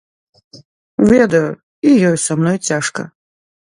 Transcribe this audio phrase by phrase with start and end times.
[1.11, 1.43] Ведаю,
[1.87, 3.01] і ёй са мной цяжка.